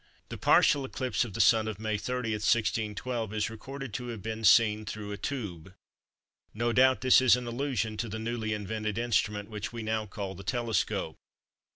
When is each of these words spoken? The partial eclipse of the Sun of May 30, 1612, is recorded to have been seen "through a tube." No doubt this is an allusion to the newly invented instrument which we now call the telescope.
The 0.29 0.37
partial 0.39 0.83
eclipse 0.83 1.23
of 1.25 1.35
the 1.35 1.39
Sun 1.39 1.67
of 1.67 1.79
May 1.79 1.95
30, 1.95 2.31
1612, 2.31 3.33
is 3.35 3.49
recorded 3.51 3.93
to 3.93 4.07
have 4.07 4.23
been 4.23 4.43
seen 4.43 4.83
"through 4.83 5.11
a 5.11 5.17
tube." 5.17 5.75
No 6.55 6.73
doubt 6.73 7.01
this 7.01 7.21
is 7.21 7.35
an 7.35 7.45
allusion 7.45 7.97
to 7.97 8.09
the 8.09 8.17
newly 8.17 8.51
invented 8.51 8.97
instrument 8.97 9.51
which 9.51 9.71
we 9.71 9.83
now 9.83 10.07
call 10.07 10.33
the 10.33 10.41
telescope. 10.41 11.19